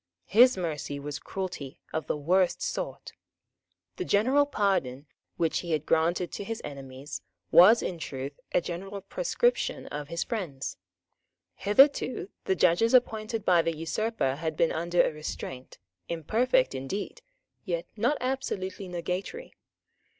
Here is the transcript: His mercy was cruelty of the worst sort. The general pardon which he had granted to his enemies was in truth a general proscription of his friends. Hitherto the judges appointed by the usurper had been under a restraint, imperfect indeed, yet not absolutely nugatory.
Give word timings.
His 0.25 0.57
mercy 0.57 0.99
was 0.99 1.19
cruelty 1.19 1.79
of 1.93 2.07
the 2.07 2.17
worst 2.17 2.59
sort. 2.59 3.13
The 3.97 4.03
general 4.03 4.47
pardon 4.47 5.05
which 5.37 5.59
he 5.59 5.73
had 5.73 5.85
granted 5.85 6.31
to 6.31 6.43
his 6.43 6.59
enemies 6.65 7.21
was 7.51 7.83
in 7.83 7.99
truth 7.99 8.39
a 8.51 8.61
general 8.61 9.01
proscription 9.01 9.85
of 9.89 10.07
his 10.07 10.23
friends. 10.23 10.75
Hitherto 11.53 12.31
the 12.45 12.55
judges 12.55 12.95
appointed 12.95 13.45
by 13.45 13.61
the 13.61 13.77
usurper 13.77 14.37
had 14.37 14.57
been 14.57 14.71
under 14.71 15.03
a 15.03 15.11
restraint, 15.13 15.77
imperfect 16.09 16.73
indeed, 16.73 17.21
yet 17.63 17.85
not 17.95 18.17
absolutely 18.21 18.87
nugatory. 18.87 19.53